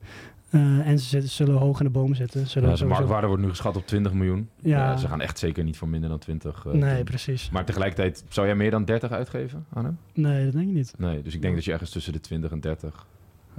[0.50, 2.48] Uh, en ze zitten, zullen hoog in de boom zitten.
[2.48, 4.50] Zullen ja, zijn marktwaarde wordt nu geschat op 20 miljoen.
[4.60, 4.98] Ja.
[4.98, 6.66] Ze gaan echt zeker niet voor minder dan 20.
[6.66, 7.50] Uh, nee, precies.
[7.50, 9.98] Maar tegelijkertijd, zou jij meer dan 30 uitgeven aan hem?
[10.14, 10.94] Nee, dat denk ik niet.
[10.98, 13.06] Nee, dus ik denk dat je ergens tussen de 20 en 30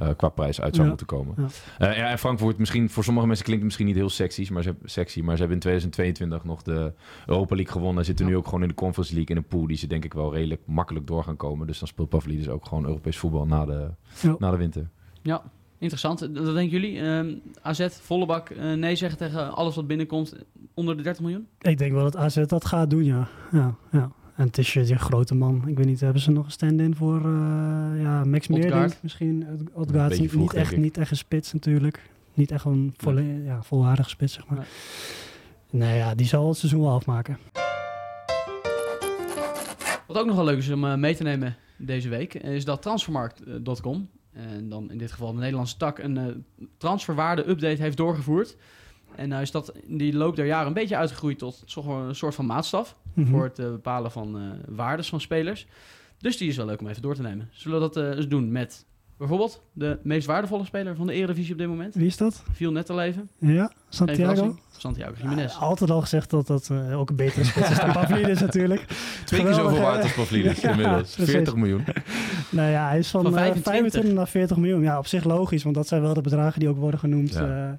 [0.01, 0.89] uh, qua prijs uit zou Ja.
[0.89, 1.35] moeten komen.
[1.79, 1.89] Ja.
[1.91, 4.63] Uh, ja, en Frankfurt, misschien, voor sommige mensen klinkt het misschien niet heel sexy maar,
[4.63, 6.93] ze, sexy, maar ze hebben in 2022 nog de
[7.27, 7.99] Europa League gewonnen.
[7.99, 10.05] En zitten nu ook gewoon in de Conference League in een pool die ze denk
[10.05, 11.67] ik wel redelijk makkelijk door gaan komen.
[11.67, 13.89] Dus dan speelt Pavlidis ook gewoon Europees voetbal na de,
[14.23, 14.37] Ja.
[14.39, 14.89] na de winter.
[15.23, 15.43] Ja,
[15.79, 16.21] interessant.
[16.21, 17.01] Wat denken jullie?
[17.01, 20.35] Ehm, AZ, volle bak, eh, nee zeggen tegen alles wat binnenkomt
[20.75, 21.47] onder de 30 miljoen?
[21.61, 23.29] Ik denk wel dat AZ dat gaat doen, ja.
[23.53, 24.11] ja, ja.
[24.43, 25.69] En het is je die grote man.
[25.69, 28.49] Ik weet niet, hebben ze nog een stand-in voor uh, ja, Max.
[28.49, 29.69] Meerdink misschien?
[29.73, 32.11] Odgaard niet, vroeg, echt, niet echt een spits natuurlijk.
[32.35, 34.59] Niet echt een volle, ja, volwaardige spits, zeg maar.
[34.59, 34.67] Nee.
[35.89, 37.39] Nee, ja, die zal het seizoen wel afmaken.
[40.07, 42.83] Wat ook nog wel leuk is om uh, mee te nemen deze week, is dat
[42.83, 48.57] transfermarkt.com, en dan in dit geval de Nederlandse tak, een uh, transferwaarde-update heeft doorgevoerd.
[49.17, 52.35] En nou is dat in die loop der jaren een beetje uitgegroeid tot een soort
[52.35, 53.29] van maatstaf Mhm.
[53.31, 55.67] voor het uh, bepalen van uh, waardes van spelers.
[56.19, 57.49] Dus die is wel leuk om even door te nemen.
[57.53, 58.85] Zullen we dat uh, eens doen met
[59.19, 61.95] bijvoorbeeld de meest waardevolle speler van de Eredivisie op dit moment?
[61.95, 62.43] Wie is dat?
[62.53, 63.29] Viel net al even.
[63.39, 64.59] Ja, Santiago.
[64.77, 65.53] Santiago Jiménez.
[65.55, 68.85] Ja, altijd al gezegd dat dat uh, ook een betere spits is dan Pavlidis natuurlijk.
[69.25, 71.15] Twee keer zoveel waard als Pavlidis Ja, inmiddels.
[71.15, 71.33] precies.
[71.35, 71.85] 40 miljoen.
[72.51, 73.73] Nou ja, hij is van, Van eh, 25.
[73.73, 74.83] 25 naar 40 miljoen.
[74.83, 77.79] Ja, op zich logisch, want dat zijn wel de bedragen die ook worden genoemd Ja.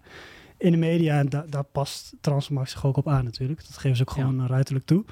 [0.63, 1.19] Eh, in de media.
[1.19, 3.60] En da- daar past Transfermarkt zich ook op aan natuurlijk.
[3.67, 4.21] Dat geven ze ook Ja.
[4.23, 5.04] gewoon uh, ruiterlijk toe.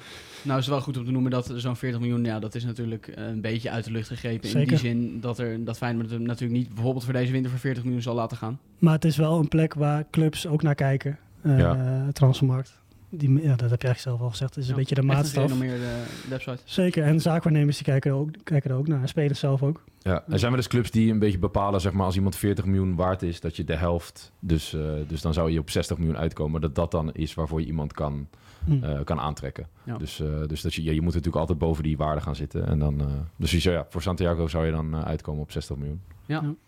[0.41, 2.63] Nou is het wel goed om te noemen dat zo'n 40 miljoen, ja, dat is
[2.65, 4.59] natuurlijk een beetje uit de lucht gegrepen.
[4.59, 7.59] In die zin dat, er, dat Feyenoord hem natuurlijk niet bijvoorbeeld voor deze winter voor
[7.59, 8.59] 40 miljoen zal laten gaan.
[8.79, 11.17] Maar het is wel een plek waar clubs ook naar kijken.
[11.41, 12.07] eh Ja.
[12.13, 12.79] Transfermarkt.
[13.13, 14.53] Die, ja, dat heb je eigenlijk zelf al gezegd.
[14.53, 15.43] Dat is een Ja, beetje de echt een maatstaf.
[15.43, 15.85] gerenommeerde
[16.29, 16.57] website.
[16.65, 17.03] Zeker.
[17.03, 19.01] En zaakwaarnemers die kijken er ook, kijken er ook naar.
[19.01, 19.83] En spelers zelf ook.
[19.99, 22.65] Ja, er zijn wel eens clubs die een beetje bepalen, zeg maar, als iemand 40
[22.65, 25.97] miljoen waard is, dat je de helft, dus, eh, dus dan zou je op 60
[25.97, 28.27] miljoen uitkomen, dat dat dan is waarvoor je iemand kan,
[28.65, 28.83] Hm.
[28.83, 29.67] eh, kan aantrekken.
[29.83, 29.97] Ja.
[29.97, 32.67] Dus, eh, dus dat je, ja, je moet natuurlijk altijd boven die waarde gaan zitten.
[32.67, 35.51] En dan, eh, dus je zou- ja, voor Santiago zou je dan eh, uitkomen op
[35.51, 36.01] 60 miljoen.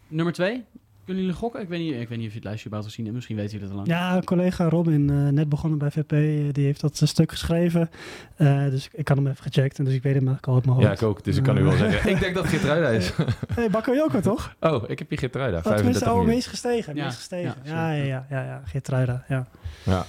[0.07, 0.63] Nummer 2.
[1.05, 1.61] Kunnen jullie gokken?
[1.61, 3.15] Ik weet, niet, ik weet niet of je het lijstje überhaupt gezien hebt.
[3.15, 3.99] Misschien weten jullie het al lang.
[3.99, 6.19] Ja, een collega Robin, eh, net begonnen bij VP, eh,
[6.53, 7.89] die heeft dat een stuk geschreven.
[8.35, 9.77] Eh, dus ik had hem even gecheckt.
[9.79, 11.01] En dus ik weet hem eigenlijk al uit mijn Ja, hoofd.
[11.01, 11.23] ik ook.
[11.23, 13.11] Dus ik kan nu wel zeggen, ik denk dat Geertruida is.
[13.55, 14.55] hey, Bakayoko toch?
[14.59, 16.33] oh, ik heb hier Geertruida, Oh, tenminste, 35 oh, miljoen.
[16.35, 16.95] meest gestegen.
[16.95, 17.55] Ja, meest gestegen.
[17.63, 19.47] ja, Ja, ja, ja, ja, ja, Geertruida, ja.
[19.83, 20.05] Ja,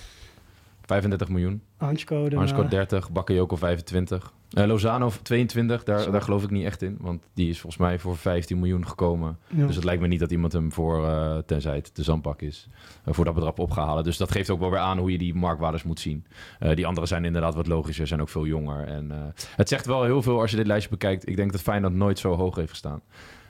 [0.87, 1.62] 35 miljoen.
[1.77, 4.33] Hansko, Hansko 30, Bakayoko 25.
[4.51, 6.97] Eh, Lozano 22, daar, daar geloof ik niet echt in.
[7.01, 9.38] Want die is volgens mij voor 15 miljoen gekomen.
[9.49, 9.66] Ja.
[9.66, 12.68] Dus het lijkt me niet dat iemand hem voor, eh, tenzij het de zandpak is,
[13.05, 14.05] eh, voor dat bedrag op gaat halen.
[14.05, 16.27] Dus dat geeft ook wel weer aan hoe je die marktwaardes moet zien.
[16.75, 18.87] Die andere zijn inderdaad wat logischer, zijn ook veel jonger.
[18.87, 21.29] En het zegt wel heel veel als je dit lijstje bekijkt.
[21.29, 23.01] Ik denk dat Feyenoord nooit zo hoog heeft gestaan.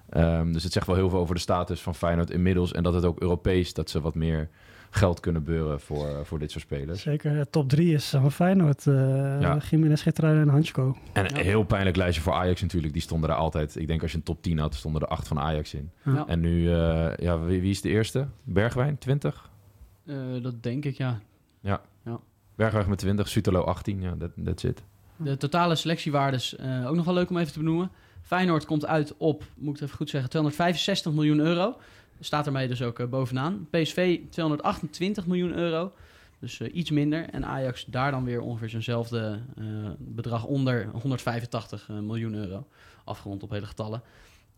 [0.09, 2.73] Ehm, dus het zegt wel heel veel over de status van Feyenoord inmiddels.
[2.73, 4.49] En dat het ook Europees, dat ze wat meer
[4.95, 7.03] geld kunnen beuren voor, eh, voor dit soort spelers.
[7.03, 8.87] Zeker, top drie is van Feyenoord.
[8.87, 8.95] eh
[9.41, 9.59] Ja.
[9.71, 10.97] Jiménez, en Hansko.
[11.13, 12.93] En een heel pijnlijk lijstje voor Ajax natuurlijk.
[12.93, 13.77] Die stonden er altijd.
[13.77, 15.91] Ik denk als je een top 10 had, stonden er acht van Ajax in.
[16.05, 16.27] Ja.
[16.27, 18.27] En nu, eh, ja, wie, wie is de eerste?
[18.43, 19.51] Bergwijn, 20?
[20.07, 21.21] Eh, dat denk ik, ja.
[22.57, 24.01] Bergwijn met 20, Sutelo 18.
[24.01, 24.83] Ja, dat that's it.
[25.17, 27.91] De totale selectiewaardes, eh, ook nog wel leuk om even te benoemen.
[28.23, 31.77] Feyenoord komt uit op, moet ik het even goed zeggen, 265 miljoen euro.
[32.21, 33.67] Staat ermee dus ook eh, bovenaan.
[33.71, 35.93] PSV 228 miljoen euro.
[36.45, 37.29] Dus eh, iets minder.
[37.31, 39.65] En Ajax daar dan weer ongeveer zijnzelfde eh,
[39.99, 42.67] bedrag onder 185 eh, miljoen euro.
[43.05, 44.03] Afgerond op hele getallen.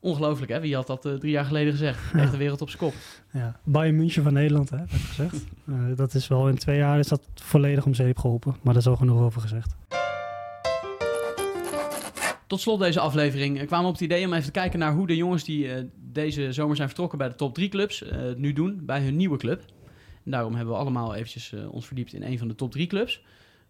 [0.00, 1.98] Ongelooflijk hè, wie had dat drie jaar geleden gezegd?
[2.14, 2.94] Echt de wereld op zijn kop.
[3.32, 3.60] Ja.
[3.64, 5.44] Bayern München van Nederland, hè, werd gezegd.
[5.96, 8.56] Dat is wel in twee jaar is dat volledig om zeep geholpen.
[8.62, 9.76] Maar daar is al genoeg over gezegd.
[12.46, 15.06] Tot slot deze aflevering kwamen we op het idee om even te kijken naar hoe
[15.06, 18.38] de jongens die eh, deze zomer zijn vertrokken bij de top 3 clubs eh, het
[18.38, 19.64] nu doen bij hun nieuwe club.
[20.24, 22.86] En daarom hebben we allemaal eventjes eh, ons verdiept in een van de top 3
[22.86, 23.22] clubs.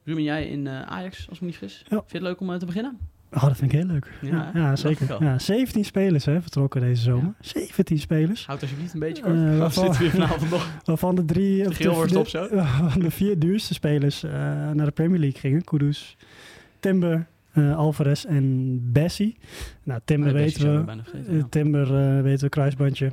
[0.05, 1.79] Ruben, jij in eh, Ajax, als ik me niet vergis.
[1.79, 1.97] Ja.
[1.97, 2.99] Vind je het leuk om te beginnen?
[3.33, 4.11] Oh, dat vind ik heel leuk.
[4.55, 5.23] Ja, zeker.
[5.25, 7.35] Ja, 17 spelers hè, vertrokken deze zomer.
[7.41, 8.47] 17 spelers.
[8.47, 9.35] Houd alsjeblieft een beetje kort.
[9.35, 10.71] Of waarvan- zitten we hier vanavond nog?
[10.85, 11.69] Waarvan de drie...
[11.69, 12.49] de, wordt de- op zo?
[12.55, 14.31] waarvan de vier duurste spelers eh,
[14.71, 15.65] naar de Premier League gingen.
[15.65, 16.17] Kudus,
[16.81, 19.37] Timber, eh, Alvarez en Bessie.
[19.83, 20.92] Nou, Timber Oh, weten we.
[21.37, 21.45] Eh.
[21.51, 23.11] Timber eh, weten we, kruisbandje.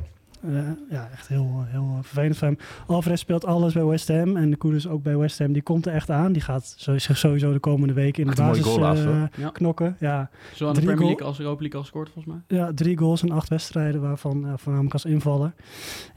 [0.47, 0.51] Eh,
[0.89, 2.57] ja, echt heel, heel vervelend voor hem.
[2.87, 4.37] Alvarez speelt alles bij West Ham.
[4.37, 5.53] En de Kudus ook bij West Ham.
[5.53, 6.31] Die komt er echt aan.
[6.31, 9.23] Die gaat zo- zich sowieso de komende weken in de basis goal eh.
[9.37, 9.49] Ja.
[9.49, 9.95] knokken.
[9.99, 12.57] Ja, Zo aan de Premier League als Europa League al gescoord volgens mij.
[12.59, 15.53] ja, drie goals en acht wedstrijden, waarvan eh, voornamelijk als invaller.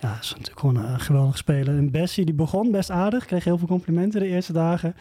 [0.01, 1.77] Ja, dat is natuurlijk gewoon een geweldig speler.
[1.77, 4.95] En Bessie, die begon best aardig, kreeg heel veel complimenten de eerste dagen,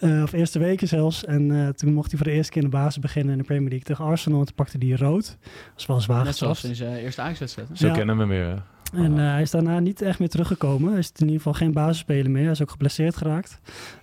[0.00, 1.24] eh, of eerste weken zelfs.
[1.24, 3.44] En eh, toen mocht hij voor de eerste keer in de basis beginnen in de
[3.44, 4.38] Premier League tegen Arsenal.
[4.40, 5.26] En toen pakte hij rood.
[5.42, 7.68] Dat is wel zwaar Net zoals in zijn eerste Ajax-wedstrijd.
[7.68, 7.76] hè?
[7.76, 7.92] Zo Ja.
[7.92, 8.61] kennen we hem weer.
[8.92, 10.90] En eh, hij is daarna niet echt meer teruggekomen.
[10.90, 12.42] Hij is in ieder geval geen basisspeler meer.
[12.42, 13.60] Hij is ook geblesseerd geraakt.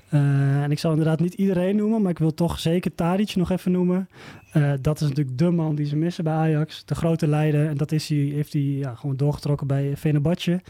[0.09, 3.51] Eh, en ik zal inderdaad niet iedereen noemen, maar ik wil toch zeker Tadic nog
[3.51, 4.09] even noemen.
[4.51, 6.85] Eh, dat is natuurlijk de man die ze missen bij Ajax.
[6.85, 7.67] De grote leider.
[7.67, 10.61] En dat is hij, heeft hij ja, gewoon doorgetrokken bij Fenerbahce.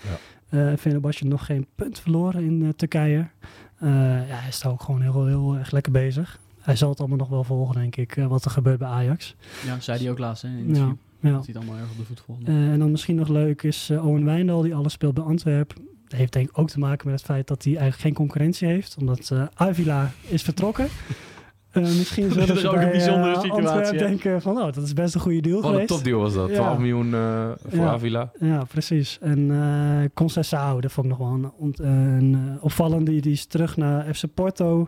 [0.51, 0.77] Ja.
[0.77, 3.27] Fenerbahce nog geen punt verloren in Turkije.
[3.79, 3.89] Eh,
[4.27, 6.39] ja, hij is daar ook gewoon heel, heel erg lekker bezig.
[6.59, 9.35] Hij zal het allemaal nog wel volgen, denk ik, wat er gebeurt bij Ajax.
[9.65, 10.95] Ja, zei hij ook laatst hè, in het Ja, interview.
[11.21, 11.31] Ja.
[11.31, 12.41] Dat hij het allemaal erg op de voet volgt.
[12.43, 15.77] Eh, en dan misschien nog leuk is eh, Owen Wijndal, die alles speelt bij Antwerpen.
[16.07, 18.67] Dat heeft denk ik ook te maken met het feit dat hij eigenlijk geen concurrentie
[18.67, 18.95] heeft.
[18.99, 20.87] Omdat eh Avila is vertrokken.
[21.69, 24.77] Eh, misschien zullen Dat is ook een bij, bijzondere situatie, Antwerpen denken van, oh, dat
[24.83, 25.87] is best een goede deal Wat een geweest.
[25.89, 26.49] topdeal was dat.
[26.49, 26.55] Ja.
[26.55, 27.91] 12 miljoen eh, voor Ja.
[27.91, 28.31] Avila.
[28.39, 29.17] Ja, precies.
[29.21, 33.19] En eh Conceição, dat vond ik nog wel een, ont- een opvallende.
[33.19, 34.87] Die is terug naar FC Porto,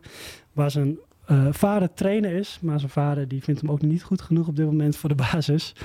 [0.53, 2.59] waar zijn eh, vader trainer is.
[2.61, 5.15] Maar zijn vader die vindt hem ook niet goed genoeg op dit moment voor de
[5.31, 5.75] basis.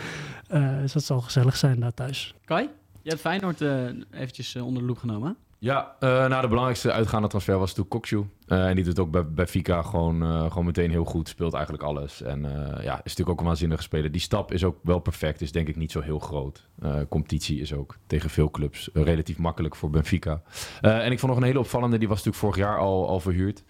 [0.49, 2.35] Eh, dus dat zal gezellig zijn daar thuis.
[2.45, 2.69] Kai,
[3.03, 5.29] je hebt Feyenoord eh, eventjes eh, onder de loep genomen.
[5.29, 5.35] hè?
[5.59, 8.25] Ja, eh nou, de belangrijkste uitgaande transfer was toen Kokshu.
[8.47, 11.29] Eh, en die doet ook bij, bij Fika gewoon, eh, gewoon meteen heel goed.
[11.29, 12.23] Speelt eigenlijk alles.
[12.23, 14.13] En eh, ja, is natuurlijk ook een waanzinnige speler.
[14.13, 15.41] Die stap is ook wel perfect.
[15.41, 16.69] Is denk ik niet zo heel groot.
[16.83, 20.43] Eh, competitie is ook tegen veel clubs relatief makkelijk voor Benfica.
[20.81, 21.99] Eh, en ik vond nog een hele opvallende.
[21.99, 23.63] Die was natuurlijk vorig jaar al, al verhuurd.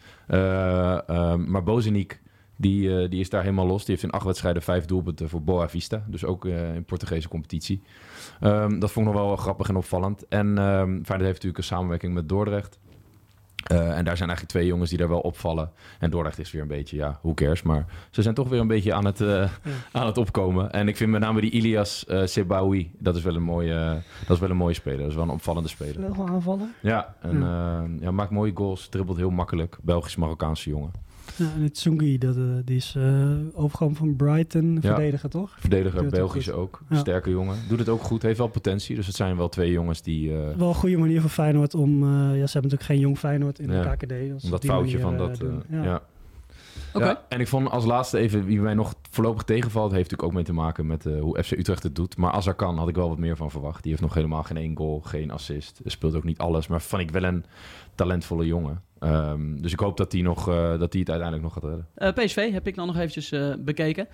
[1.47, 2.21] Maar Bozeniek,
[2.57, 3.85] die, eh, die is daar helemaal los.
[3.85, 6.05] Die heeft in acht wedstrijden vijf doelpunten voor Boa Vista.
[6.09, 7.83] Dus ook eh, in Portugese competitie.
[8.40, 10.29] Ehm, dat vond ik nog wel grappig en opvallend.
[10.29, 12.79] En ehm Feyenoord heeft natuurlijk een samenwerking met Dordrecht.
[13.66, 15.71] Eh, en daar zijn eigenlijk twee jongens die daar wel opvallen.
[15.99, 17.62] En Dordrecht is weer een beetje, ja, who cares.
[17.62, 19.21] Maar ze zijn toch weer een beetje aan het,
[19.92, 20.73] aan het opkomen.
[20.73, 24.37] En ik vind met name die Ilias uh, Sebaoui, dat is wel een mooie, dat
[24.37, 24.99] is wel een mooie speler.
[24.99, 26.01] Dat is wel een opvallende speler.
[26.01, 26.75] Wel aanvallen.
[26.83, 29.79] Ja, en ja, maakt mooie goals, dribbelt heel makkelijk.
[29.83, 31.06] Belgisch-Marokkaanse jongen.
[31.37, 35.57] Ja, en het Tsungi, dat, uh, die is uh, overgekomen van Brighton, verdediger toch?
[35.59, 36.83] Verdediger, Belgische ook.
[36.89, 36.97] Ja.
[36.97, 37.57] Sterke jongen.
[37.69, 38.97] Doet het ook goed, heeft wel potentie.
[38.97, 40.31] Dus het zijn wel twee jongens die...
[40.31, 40.57] Uh...
[40.57, 42.05] Wel een goede manier voor Feyenoord om...
[42.05, 44.45] ja, ze hebben natuurlijk geen jong Feyenoord in de KKD.
[44.45, 45.41] Om dat foutje van dat...
[45.71, 46.03] ja.
[46.93, 46.99] Ja.
[46.99, 47.09] Okay.
[47.09, 50.35] Ja, en ik vond als laatste even, wie mij nog voorlopig tegenvalt, heeft natuurlijk ook
[50.35, 52.17] mee te maken met uh, hoe FC Utrecht het doet.
[52.17, 53.83] Maar als er kan, had ik wel wat meer van verwacht.
[53.83, 55.81] Die heeft nog helemaal geen één goal, geen assist.
[55.85, 57.45] Speelt ook niet alles, maar vond ik wel een
[57.95, 58.83] talentvolle jongen.
[59.01, 61.87] Um, dus ik hoop dat hij nog, uh, dat hij het uiteindelijk nog gaat redden.
[61.97, 64.09] Uh, PSV heb ik dan nog eventjes bekeken.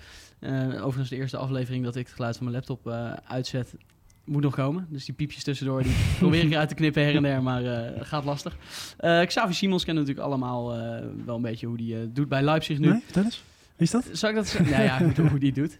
[0.75, 2.87] overigens de eerste aflevering dat ik het geluid van mijn laptop
[3.27, 3.75] uitzet,
[4.25, 4.87] moet nog komen.
[4.89, 7.79] Dus die piepjes tussendoor, die probeer ik uit te knippen her en der, maar uh,
[7.97, 8.57] gaat lastig.
[8.99, 12.79] Uh, Xavi Simons kennen natuurlijk allemaal uh, wel een beetje hoe die doet bij Leipzig
[12.79, 12.89] nu.
[12.89, 13.43] Nee, vertel eens.
[13.75, 14.09] Wie is dat?
[14.11, 14.71] Zal ik dat zeggen?
[14.71, 15.75] nou ja, goed, hoe die het doet.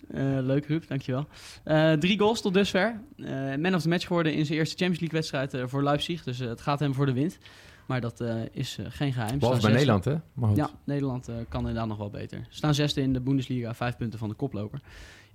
[0.46, 1.28] leuk Ruud, dankjewel.
[2.00, 3.00] drie goals tot dusver.
[3.60, 6.24] man of the match geworden in zijn eerste Champions League wedstrijd voor Leipzig.
[6.24, 7.38] Dus het gaat hem voor de wind.
[7.86, 9.40] Maar dat uh, is uh, geen geheim.
[9.40, 10.16] Behalve bij Nederland, hè?
[10.54, 12.46] Ja, Nederland uh, kan inderdaad nog wel beter.
[12.50, 14.82] Staan zesde in de Bundesliga, vijf punten van de koploper.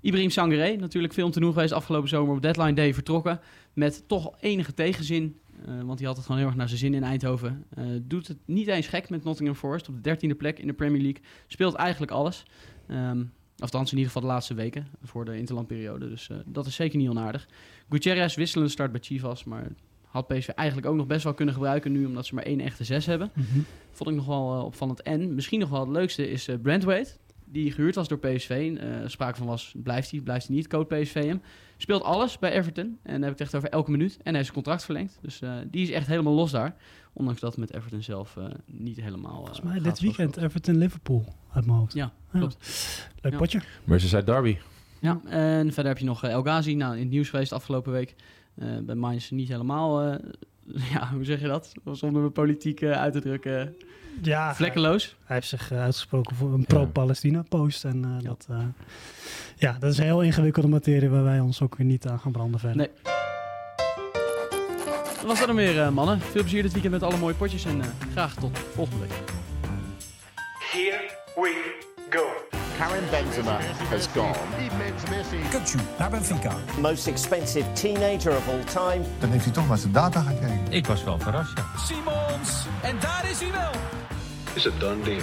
[0.01, 3.41] Ibrahim Sangaré, natuurlijk veel te doen geweest afgelopen zomer op deadline day vertrokken.
[3.73, 5.39] Met toch enige tegenzin,
[5.85, 7.65] want hij had het gewoon heel erg naar zijn zin in Eindhoven.
[8.03, 11.03] doet het niet eens gek met Nottingham Forest op de dertiende plek in de Premier
[11.03, 11.23] League.
[11.47, 12.43] Speelt eigenlijk alles.
[12.91, 16.09] Um, Althans, in ieder geval de laatste weken voor de interlandperiode.
[16.09, 17.49] Dus dat is zeker niet onaardig.
[17.89, 19.69] Gutierrez wisselende start bij Chivas, maar
[20.05, 22.85] had PSV eigenlijk ook nog best wel kunnen gebruiken nu, omdat ze maar één echte
[22.85, 23.31] zes hebben.
[23.35, 23.65] Mm -hmm.
[23.91, 25.03] Vond ik nog wel uh, opvallend.
[25.03, 27.11] En misschien nog wel het leukste is Brandwaite,
[27.51, 28.79] die gehuurd was door PSV.
[28.81, 31.43] Uh, sprake van was, blijft hij, blijft hij niet, code PSV hem.
[31.77, 32.99] Speelt alles bij Everton.
[33.03, 34.17] En dan heb ik het echt over elke minuut.
[34.17, 35.19] En hij heeft zijn contract verlengd.
[35.23, 36.77] Dus die is echt helemaal los daar.
[37.13, 39.37] Ondanks dat met Everton zelf niet helemaal...
[39.37, 41.93] Volgens mij dit weekend Everton-Liverpool uit mijn hoofd.
[41.93, 42.57] Ja, klopt.
[43.21, 43.39] Leuk ja.
[43.39, 43.61] potje.
[43.85, 44.57] Merseyside Derby.
[45.01, 46.75] Ja, en verder heb je nog El Ghazi.
[46.75, 48.15] Nou, in het nieuws geweest afgelopen week.
[48.55, 50.15] Uh, bij Mainz niet helemaal, uh,
[50.93, 51.73] ja, hoe zeg je dat?
[51.93, 53.77] Zonder me politiek uh, uit te drukken.
[54.23, 55.05] Ja, vlekkeloos.
[55.05, 57.85] Hij, hij heeft zich uitgesproken voor een pro-Palestina-post.
[57.85, 58.29] En ja.
[58.29, 58.49] dat,
[59.57, 62.33] ja, dat is een heel ingewikkelde materie waar wij ons ook weer niet aan gaan
[62.33, 62.77] branden verder.
[62.77, 62.91] Nee.
[65.15, 66.21] Dat was dat dan weer, mannen.
[66.21, 67.81] Veel plezier dit weekend met alle mooie potjes en
[68.13, 69.23] graag tot volgende week.
[70.71, 71.79] Here we
[72.11, 72.48] go.
[72.79, 73.59] Karim Benzema
[73.91, 74.35] has gone.
[75.51, 76.53] Kutsu naar Benfica.
[76.81, 79.05] Most expensive teenager of all time.
[79.19, 80.67] Dan heeft hij toch maar zijn data gekeken.
[80.71, 81.65] Ik was wel verrast, ja.
[81.85, 83.71] Simons, en daar is hij wel.
[84.55, 85.23] Is a done deal.